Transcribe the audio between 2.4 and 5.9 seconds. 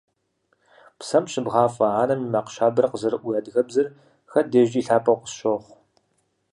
щабэр къызэрыӀу уи адыгэбзэр хэт дежкӀи лъапӀэу къысщохъу.